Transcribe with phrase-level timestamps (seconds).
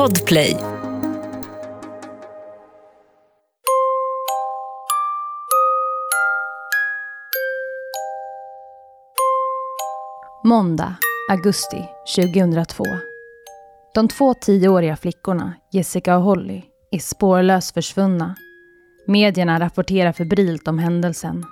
[0.00, 0.56] Podplay.
[10.44, 10.94] Måndag,
[11.30, 11.84] augusti
[12.16, 12.84] 2002.
[13.94, 18.34] De två tioåriga flickorna, Jessica och Holly, är spårlöst försvunna.
[19.06, 21.44] Medierna rapporterar febrilt om händelsen.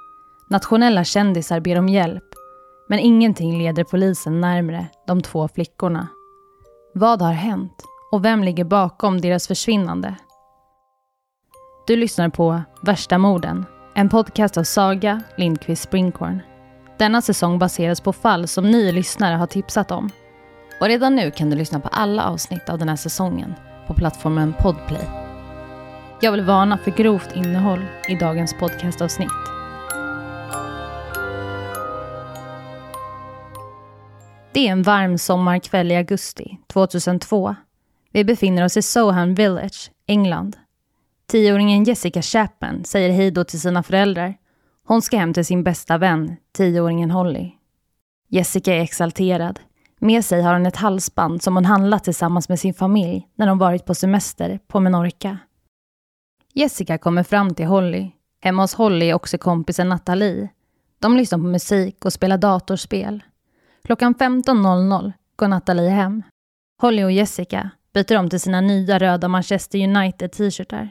[0.51, 2.25] Nationella kändisar ber om hjälp.
[2.89, 6.09] Men ingenting leder polisen närmre de två flickorna.
[6.95, 7.85] Vad har hänt?
[8.11, 10.15] Och vem ligger bakom deras försvinnande?
[11.87, 16.43] Du lyssnar på Värsta morden, en podcast av Saga Lindqvist Springhorn.
[16.99, 20.11] Denna säsong baseras på fall som ni lyssnare har tipsat om.
[20.81, 23.55] Och redan nu kan du lyssna på alla avsnitt av den här säsongen
[23.87, 25.09] på plattformen Podplay.
[26.21, 29.29] Jag vill varna för grovt innehåll i dagens podcastavsnitt.
[34.53, 37.57] Det är en varm sommarkväll i augusti 2002.
[38.13, 40.57] Vi befinner oss i Soham Village, England.
[41.27, 44.35] Tioåringen Jessica Chapman säger hej då till sina föräldrar.
[44.87, 47.51] Hon ska hem till sin bästa vän, tioåringen Holly.
[48.29, 49.61] Jessica är exalterad.
[50.01, 53.59] Med sig har hon ett halsband som hon handlat tillsammans med sin familj när de
[53.59, 55.39] varit på semester på Menorca.
[56.53, 58.11] Jessica kommer fram till Holly.
[58.41, 60.49] Hemma hos Holly är också kompisen Nathalie.
[60.99, 63.23] De lyssnar på musik och spelar datorspel.
[63.85, 66.23] Klockan 15.00 går Nathalie hem.
[66.81, 70.89] Holly och Jessica byter om till sina nya röda Manchester United t-shirtar.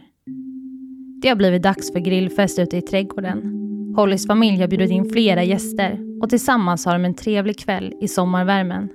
[1.22, 3.54] Det har blivit dags för grillfest ute i trädgården.
[3.96, 8.08] Hollys familj har bjudit in flera gäster och tillsammans har de en trevlig kväll i
[8.08, 8.90] sommarvärmen.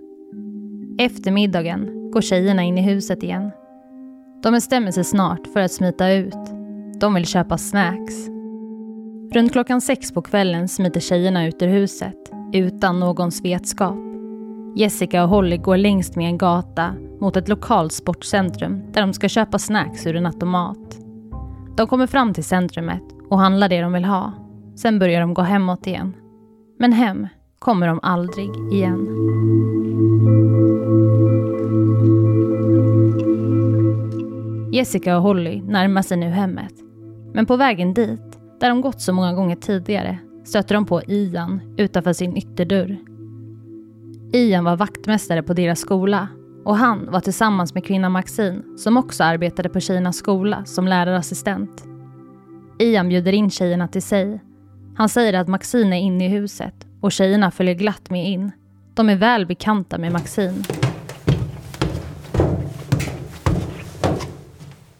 [0.98, 3.50] Efter middagen går tjejerna in i huset igen.
[4.42, 6.39] De bestämmer sig snart för att smita ut.
[7.00, 8.14] De vill köpa snacks.
[9.33, 13.97] Runt klockan sex på kvällen smiter tjejerna ut ur huset utan någons vetskap.
[14.77, 19.28] Jessica och Holly går längst med en gata mot ett lokalt sportcentrum där de ska
[19.28, 20.98] köpa snacks ur en automat.
[21.77, 24.33] De kommer fram till centrumet och handlar det de vill ha.
[24.77, 26.16] Sen börjar de gå hemåt igen.
[26.78, 27.28] Men hem
[27.59, 29.09] kommer de aldrig igen.
[34.72, 36.75] Jessica och Holly närmar sig nu hemmet.
[37.34, 41.60] Men på vägen dit, där de gått så många gånger tidigare, stöter de på Ian
[41.77, 42.99] utanför sin ytterdörr.
[44.33, 46.28] Ian var vaktmästare på deras skola
[46.65, 51.84] och han var tillsammans med kvinnan Maxine som också arbetade på tjejernas skola som lärarassistent.
[52.78, 54.41] Ian bjuder in tjejerna till sig.
[54.97, 58.53] Han säger att Maxine är inne i huset och tjejerna följer glatt med in.
[58.95, 60.65] De är väl bekanta med Maxine.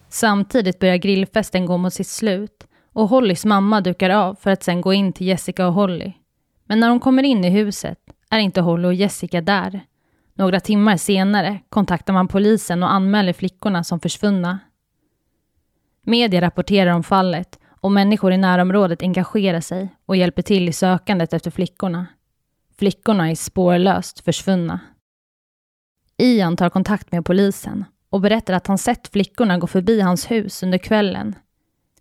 [0.09, 4.81] Samtidigt börjar grillfesten gå mot sitt slut och Hollys mamma dukar av för att sen
[4.81, 6.13] gå in till Jessica och Holly.
[6.65, 7.99] Men när de kommer in i huset
[8.31, 9.81] är inte Holly och Jessica där.
[10.35, 14.59] Några timmar senare kontaktar man polisen och anmäler flickorna som försvunna.
[16.03, 21.33] Media rapporterar om fallet och människor i närområdet engagerar sig och hjälper till i sökandet
[21.33, 22.07] efter flickorna.
[22.79, 24.81] Flickorna är spårlöst försvunna.
[26.17, 30.63] Ian tar kontakt med polisen och berättar att han sett flickorna gå förbi hans hus
[30.63, 31.35] under kvällen.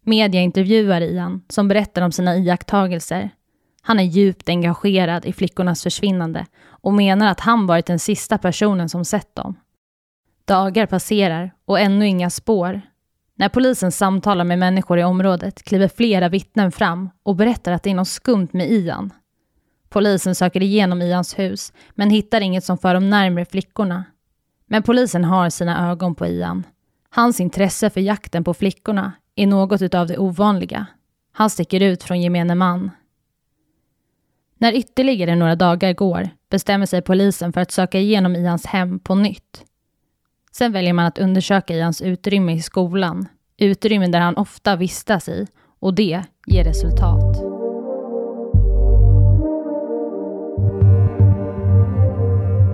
[0.02, 3.30] Media intervjuar Ian som berättar om sina iakttagelser.
[3.82, 8.90] Han är djupt engagerad i flickornas försvinnande och menar att han varit den sista personen
[8.90, 9.56] som sett dem.
[10.46, 12.82] Dagar passerar och ännu inga spår.
[13.36, 17.90] När polisen samtalar med människor i området kliver flera vittnen fram och berättar att det
[17.90, 19.14] är något skumt med Ian.
[19.90, 24.06] Polisen söker igenom Ians hus men hittar inget som för dem närmare flickorna.
[24.66, 26.64] Men polisen har sina ögon på Ian.
[27.10, 30.86] Hans intresse för jakten på flickorna är något utav det ovanliga.
[31.32, 32.92] Han sticker ut från gemene man.
[34.62, 39.16] När ytterligare några dagar går bestämmer sig polisen för att söka igenom Ians hem på
[39.16, 39.64] nytt.
[40.52, 43.28] Sen väljer man att undersöka Ians utrymme i skolan,
[43.58, 45.48] utrymmen där han ofta vistas i,
[45.80, 47.38] och det ger resultat.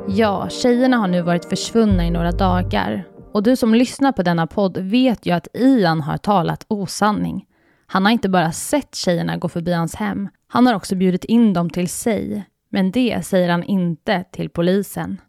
[0.08, 3.03] Ja, tjejerna har nu varit försvunna i några dagar
[3.34, 7.47] och du som lyssnar på denna podd vet ju att Ian har talat osanning.
[7.89, 11.53] Han har inte bara sett tjejerna gå förbi hans hem, han har också bjudit in
[11.53, 12.45] dem till sig.
[12.69, 15.22] Men det säger han inte till polisen.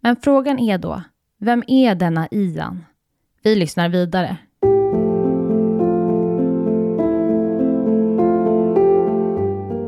[0.00, 1.02] Men frågan är då,
[1.38, 2.84] vem är denna Ian?
[3.42, 4.36] Vi lyssnar vidare.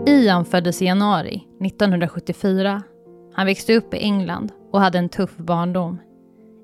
[0.06, 2.82] Ian föddes i januari 1974.
[3.34, 5.98] Han växte upp i England och hade en tuff barndom.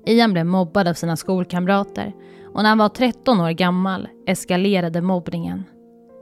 [0.05, 2.13] Ian blev mobbad av sina skolkamrater
[2.53, 5.63] och när han var 13 år gammal eskalerade mobbningen.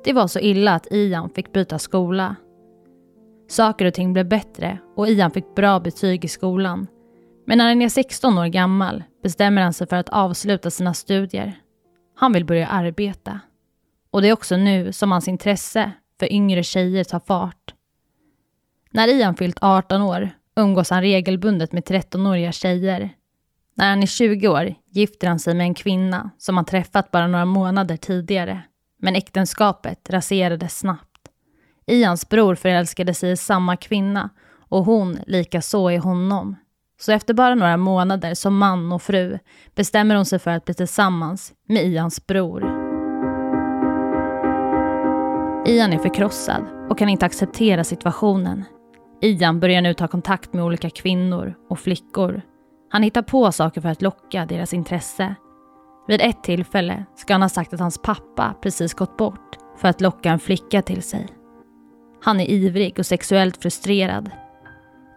[0.03, 2.35] Det var så illa att Ian fick byta skola.
[3.47, 6.87] Saker och ting blev bättre och Ian fick bra betyg i skolan.
[7.45, 11.59] Men när han är 16 år gammal bestämmer han sig för att avsluta sina studier.
[12.15, 13.39] Han vill börja arbeta.
[14.11, 17.73] Och det är också nu som hans intresse för yngre tjejer tar fart.
[18.91, 23.09] När Ian fyllt 18 år umgås han regelbundet med 13-åriga tjejer.
[23.79, 27.27] När han är 20 år gifter han sig med en kvinna som han träffat bara
[27.27, 28.61] några månader tidigare.
[29.01, 31.27] Men äktenskapet raserades snabbt.
[31.87, 34.29] Ians bror förälskade sig i samma kvinna
[34.69, 36.55] och hon lika så i honom.
[37.01, 39.39] Så efter bara några månader som man och fru
[39.75, 42.63] bestämmer hon sig för att bli tillsammans med Ians bror.
[45.67, 48.63] Ian är förkrossad och kan inte acceptera situationen.
[49.21, 52.41] Ian börjar nu ta kontakt med olika kvinnor och flickor.
[52.89, 55.35] Han hittar på saker för att locka deras intresse.
[56.07, 60.01] Vid ett tillfälle ska han ha sagt att hans pappa precis gått bort för att
[60.01, 61.27] locka en flicka till sig.
[62.21, 64.31] Han är ivrig och sexuellt frustrerad.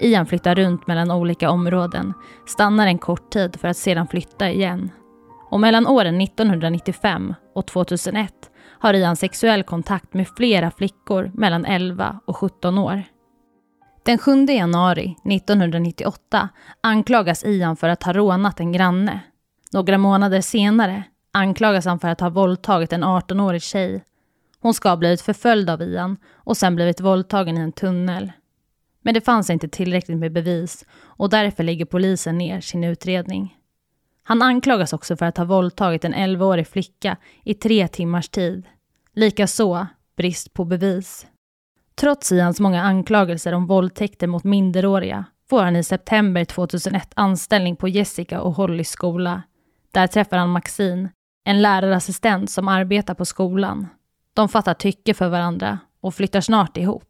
[0.00, 2.12] Ian flyttar runt mellan olika områden,
[2.46, 4.90] stannar en kort tid för att sedan flytta igen.
[5.50, 8.34] Och mellan åren 1995 och 2001
[8.78, 13.02] har Ian sexuell kontakt med flera flickor mellan 11 och 17 år.
[14.04, 16.48] Den 7 januari 1998
[16.80, 19.20] anklagas Ian för att ha rånat en granne.
[19.72, 24.04] Några månader senare anklagas han för att ha våldtagit en 18-årig tjej.
[24.60, 28.32] Hon ska ha blivit förföljd av Ian och sen blivit våldtagen i en tunnel.
[29.02, 33.56] Men det fanns inte tillräckligt med bevis och därför lägger polisen ner sin utredning.
[34.22, 38.66] Han anklagas också för att ha våldtagit en 11-årig flicka i tre timmars tid.
[39.14, 41.26] Likaså brist på bevis.
[41.94, 47.88] Trots Ians många anklagelser om våldtäkter mot minderåriga får han i september 2001 anställning på
[47.88, 49.42] Jessica och Hollys skola.
[49.92, 51.08] Där träffar han Maxine,
[51.44, 53.86] en lärarassistent som arbetar på skolan.
[54.34, 57.04] De fattar tycke för varandra och flyttar snart ihop.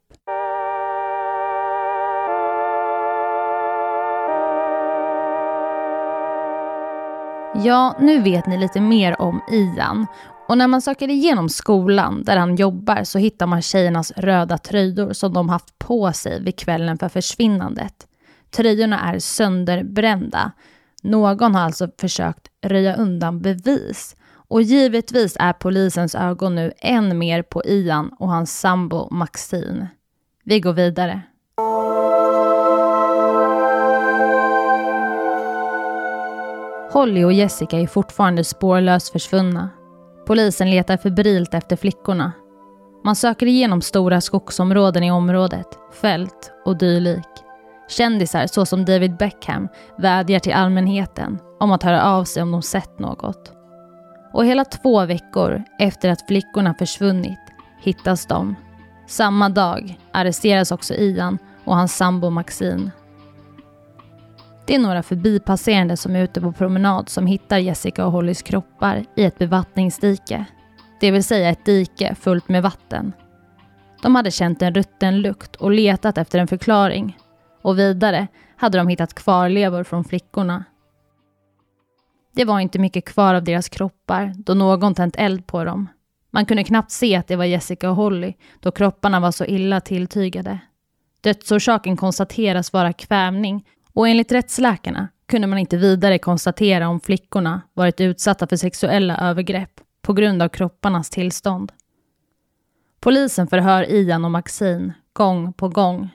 [7.55, 10.06] Ja, nu vet ni lite mer om Ian.
[10.48, 15.12] Och när man söker igenom skolan där han jobbar så hittar man tjejernas röda tröjor
[15.12, 18.06] som de haft på sig vid kvällen för försvinnandet.
[18.50, 20.52] Tröjorna är sönderbrända.
[21.02, 24.16] Någon har alltså försökt röja undan bevis.
[24.48, 29.88] Och givetvis är polisens ögon nu än mer på Ian och hans sambo Maxine.
[30.44, 31.22] Vi går vidare.
[36.92, 39.70] Holly och Jessica är fortfarande spårlöst försvunna.
[40.26, 42.32] Polisen letar febrilt efter flickorna.
[43.04, 45.66] Man söker igenom stora skogsområden i området,
[46.00, 47.28] fält och dylik.
[47.88, 52.98] Kändisar såsom David Beckham vädjar till allmänheten om att höra av sig om de sett
[52.98, 53.52] något.
[54.32, 57.40] Och hela två veckor efter att flickorna försvunnit
[57.80, 58.56] hittas de.
[59.06, 62.90] Samma dag arresteras också Ian och hans sambo Maxine.
[64.72, 69.04] Det är några förbipasserande som är ute på promenad som hittar Jessica och Hollys kroppar
[69.16, 70.44] i ett bevattningsdike.
[71.00, 73.12] Det vill säga ett dike fullt med vatten.
[74.02, 77.19] De hade känt en rutten lukt och letat efter en förklaring.
[77.62, 78.26] Och vidare
[78.56, 80.64] hade de hittat kvarlevor från flickorna.
[82.34, 85.88] Det var inte mycket kvar av deras kroppar då någon tänt eld på dem.
[86.30, 89.80] Man kunde knappt se att det var Jessica och Holly då kropparna var så illa
[89.80, 90.58] tilltygade.
[91.20, 98.00] Dödsorsaken konstateras vara kvävning och enligt rättsläkarna kunde man inte vidare konstatera om flickorna varit
[98.00, 101.72] utsatta för sexuella övergrepp på grund av kropparnas tillstånd.
[103.00, 106.10] Polisen förhör Ian och Maxine gång på gång.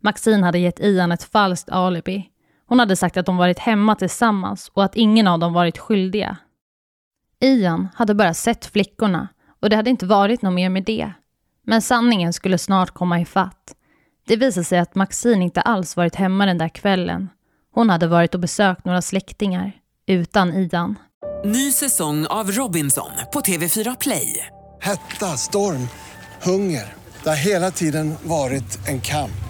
[0.00, 2.30] Maxine hade gett Ian ett falskt alibi.
[2.66, 6.36] Hon hade sagt att de varit hemma tillsammans och att ingen av dem varit skyldiga.
[7.40, 9.28] Ian hade bara sett flickorna
[9.60, 11.12] och det hade inte varit något mer med det.
[11.62, 13.76] Men sanningen skulle snart komma i fatt.
[14.26, 17.28] Det visade sig att Maxine inte alls varit hemma den där kvällen.
[17.74, 19.72] Hon hade varit och besökt några släktingar,
[20.06, 20.98] utan Ian.
[21.44, 24.46] Ny säsong av Robinson på TV4 Play.
[24.80, 25.88] Hetta, storm,
[26.42, 26.92] hunger.
[27.22, 29.44] Det har hela tiden varit en kamp.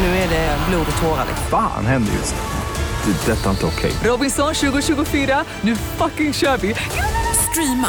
[0.00, 1.26] Nu är det blod och tårar.
[1.50, 3.12] Fan händer just det.
[3.12, 3.90] det detta är inte okej.
[3.90, 4.10] Okay.
[4.10, 6.74] Robinson 2024, nu fucking kör vi.
[7.50, 7.88] Streama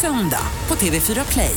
[0.00, 1.56] söndag på TV4 Play.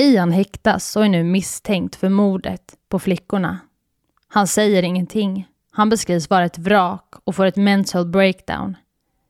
[0.00, 3.58] Ian häktas och är nu misstänkt för mordet på flickorna.
[4.28, 8.76] Han säger ingenting, Han beskrivs vara ett vrak och får ett mental breakdown.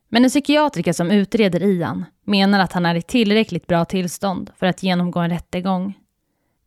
[0.09, 4.65] Men en psykiatriker som utreder Ian menar att han är i tillräckligt bra tillstånd för
[4.65, 5.93] att genomgå en rättegång.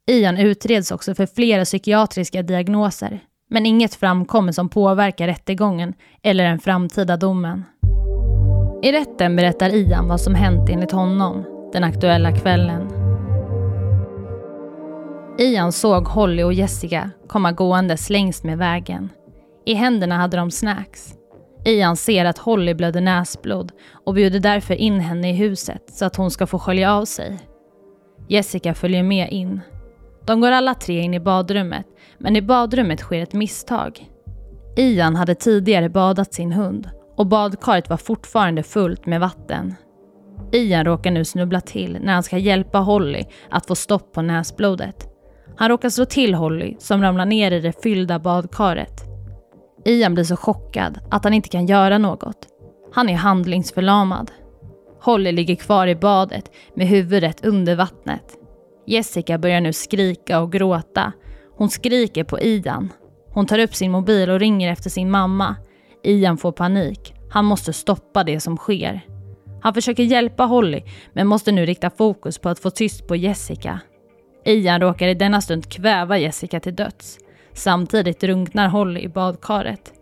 [0.06, 3.20] Ian utreds också för flera psykiatriska diagnoser,
[3.50, 7.64] men inget framkommer som påverkar rättegången eller den framtida domen.
[8.82, 12.93] I rätten berättar Ian vad som hänt enligt honom den aktuella kvällen.
[15.38, 19.10] Ian såg Holly och Jessica komma gåendes längs med vägen.
[19.66, 21.14] I händerna hade de snacks.
[21.64, 23.72] Ian ser att Holly blöder näsblod
[24.04, 27.38] och bjuder därför in henne i huset så att hon ska få skölja av sig.
[28.28, 29.60] Jessica följer med in.
[30.24, 31.86] De går alla tre in i badrummet,
[32.18, 34.10] men i badrummet sker ett misstag.
[34.76, 39.74] Ian hade tidigare badat sin hund och badkaret var fortfarande fullt med vatten.
[40.52, 45.13] Ian råkar nu snubbla till när han ska hjälpa Holly att få stopp på näsblodet.
[45.56, 49.04] Han råkar slå till Holly som ramlar ner i det fyllda badkaret.
[49.84, 52.48] Ian blir så chockad att han inte kan göra något.
[52.92, 54.30] Han är handlingsförlamad.
[55.00, 58.24] Holly ligger kvar i badet med huvudet under vattnet.
[58.86, 61.12] Jessica börjar nu skrika och gråta.
[61.56, 62.92] Hon skriker på Ian.
[63.30, 65.56] Hon tar upp sin mobil och ringer efter sin mamma.
[66.02, 67.14] Ian får panik.
[67.30, 69.00] Han måste stoppa det som sker.
[69.62, 70.82] Han försöker hjälpa Holly
[71.12, 73.80] men måste nu rikta fokus på att få tyst på Jessica.
[74.44, 77.18] Ian råkar i denna stund kväva Jessica till döds.
[77.52, 79.92] Samtidigt drunknar Holly i badkaret.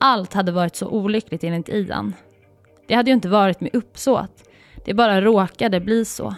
[0.00, 2.14] Allt hade varit så olyckligt enligt Ian.
[2.88, 4.48] Det hade ju inte varit med uppsåt.
[4.84, 6.34] Det bara råkade bli så.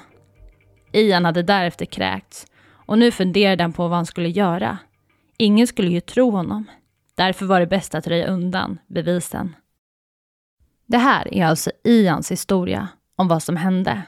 [0.92, 4.78] Ian hade därefter kräkts och nu funderade han på vad han skulle göra.
[5.38, 6.64] Ingen skulle ju tro honom.
[7.14, 9.56] Därför var det bäst att röja undan bevisen.
[10.86, 14.02] Det här är alltså Ians historia om vad som hände.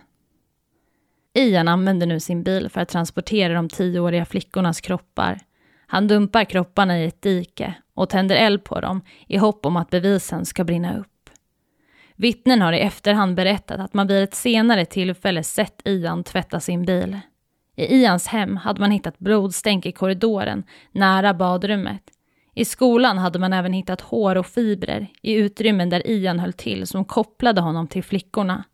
[1.36, 5.40] Ian använder nu sin bil för att transportera de tioåriga flickornas kroppar.
[5.86, 9.90] Han dumpar kropparna i ett dike och tänder eld på dem i hopp om att
[9.90, 11.30] bevisen ska brinna upp.
[12.16, 16.84] Vittnen har i efterhand berättat att man vid ett senare tillfälle sett Ian tvätta sin
[16.84, 17.18] bil.
[17.76, 22.02] I Ians hem hade man hittat blodstänk i korridoren nära badrummet.
[22.54, 26.86] I skolan hade man även hittat hår och fibrer i utrymmen där Ian höll till
[26.86, 28.64] som kopplade honom till flickorna.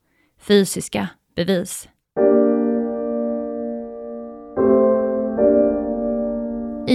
[0.40, 1.88] Fysiska bevis.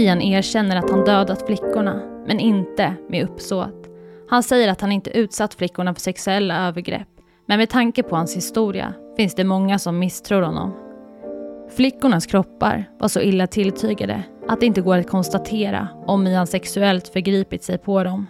[0.08, 3.90] Ian erkänner att han dödat flickorna, men inte med uppsåt.
[4.30, 7.08] Han säger att han inte utsatt flickorna för sexuella övergrepp,
[7.46, 10.74] men med tanke på hans historia finns det många som misstror honom.
[11.76, 17.08] Flickornas kroppar var så illa tilltygade att det inte går att konstatera om Ian sexuellt
[17.08, 18.28] förgripit sig på dem.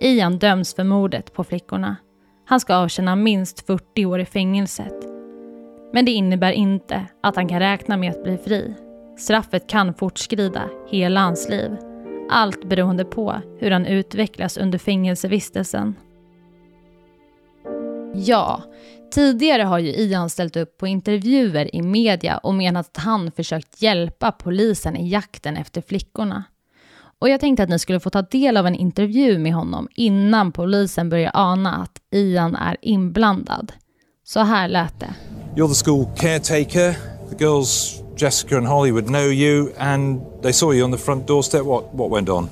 [0.00, 1.96] Ian döms för mordet på flickorna.
[2.46, 5.04] Han ska avtjäna minst 40 år i fängelset.
[5.92, 8.74] Men det innebär inte att han kan räkna med att bli fri.
[9.20, 11.76] Straffet kan fortskrida hela hans liv.
[12.30, 15.94] Allt beroende på hur han utvecklas under fängelsevistelsen.
[18.14, 18.62] Ja,
[19.14, 23.82] tidigare har ju Ian ställt upp på intervjuer i media och menat att han försökt
[23.82, 26.44] hjälpa polisen i jakten efter flickorna.
[27.18, 30.52] Och jag tänkte att ni skulle få ta del av en intervju med honom innan
[30.52, 33.72] polisen börjar ana att Ian är inblandad.
[34.24, 35.14] Så här lät det.
[35.56, 36.92] You're the school caretaker.
[37.30, 41.24] The girls Jessica and Holly would know you, and they saw you on the front
[41.24, 41.64] doorstep.
[41.64, 42.50] What what went on?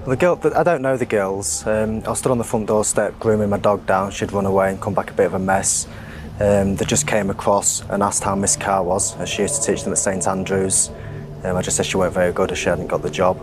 [0.00, 1.64] Well, the girl, I don't know the girls.
[1.68, 4.10] Um, I stood on the front doorstep grooming my dog down.
[4.10, 5.86] She'd run away and come back a bit of a mess.
[6.40, 9.66] Um, they just came across and asked how Miss Carr was, as she used to
[9.72, 10.90] teach them at St Andrews.
[11.44, 13.40] Um, I just said she weren't very good, as she hadn't got the job.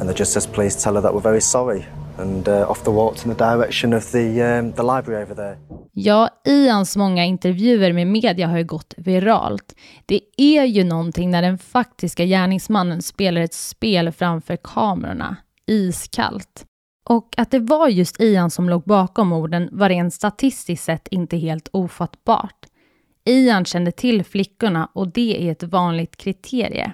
[0.00, 1.86] And they just says, please tell her that we're very sorry.
[2.18, 5.56] And uh, off the walked in the direction of the, um, the library over there.
[5.92, 9.74] Ja, Ians många intervjuer med media har ju gått viralt.
[10.06, 16.64] Det är ju någonting när den faktiska gärningsmannen spelar ett spel framför kamerorna, iskallt.
[17.08, 21.36] Och att det var just Ian som låg bakom morden var rent statistiskt sett inte
[21.36, 22.66] helt ofattbart.
[23.24, 26.92] Ian kände till flickorna och det är ett vanligt kriterie.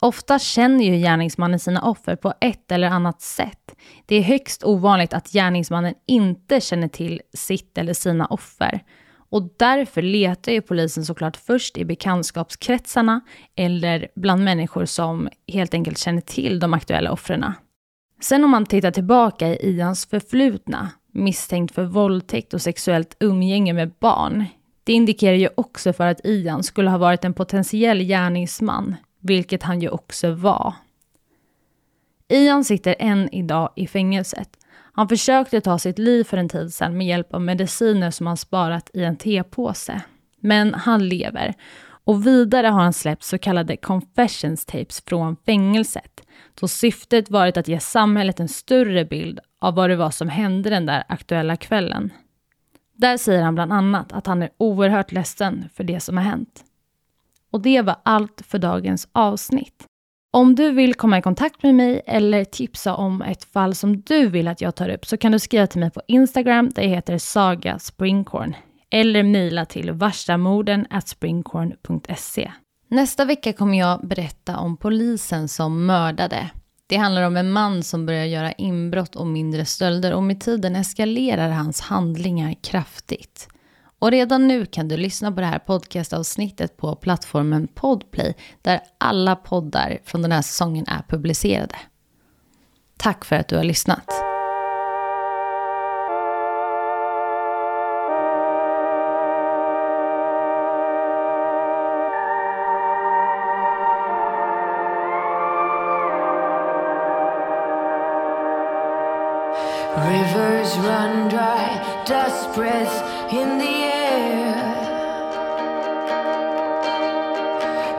[0.00, 3.74] Ofta känner ju gärningsmannen sina offer på ett eller annat sätt.
[4.06, 8.80] Det är högst ovanligt att gärningsmannen inte känner till sitt eller sina offer.
[9.30, 13.20] Och därför letar ju polisen såklart först i bekantskapskretsarna
[13.56, 17.44] eller bland människor som helt enkelt känner till de aktuella offren.
[18.20, 23.92] Sen om man tittar tillbaka i Ians förflutna, misstänkt för våldtäkt och sexuellt umgänge med
[24.00, 24.44] barn,
[24.84, 29.80] det indikerar ju också för att Ian skulle ha varit en potentiell gärningsman vilket han
[29.80, 30.74] ju också var.
[32.28, 34.48] Ian sitter än idag i fängelset.
[34.92, 38.36] Han försökte ta sitt liv för en tid sedan med hjälp av mediciner som han
[38.36, 40.02] sparat i en tepåse.
[40.40, 41.54] Men han lever.
[42.04, 46.20] Och vidare har han släppt så kallade confessions tapes från fängelset.
[46.60, 50.70] Då syftet varit att ge samhället en större bild av vad det var som hände
[50.70, 52.12] den där aktuella kvällen.
[52.96, 56.64] Där säger han bland annat att han är oerhört ledsen för det som har hänt.
[57.56, 59.84] Och det var allt för dagens avsnitt.
[60.32, 64.28] Om du vill komma i kontakt med mig eller tipsa om ett fall som du
[64.28, 66.90] vill att jag tar upp så kan du skriva till mig på Instagram, där jag
[66.90, 68.54] heter Saga Springcorn.
[68.90, 72.52] Eller mejla till varstamorden springcorn.se.
[72.88, 76.50] Nästa vecka kommer jag berätta om polisen som mördade.
[76.86, 80.76] Det handlar om en man som börjar göra inbrott och mindre stölder och med tiden
[80.76, 83.48] eskalerar hans handlingar kraftigt.
[84.06, 89.36] Och redan nu kan du lyssna på det här podcastavsnittet på plattformen Podplay där alla
[89.36, 91.76] poddar från den här säsongen är publicerade.
[92.96, 94.25] Tack för att du har lyssnat.
[109.96, 113.00] Rivers run dry, dust breaths
[113.32, 114.54] in the air.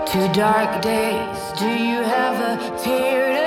[0.05, 3.46] Two dark days, do you have a tear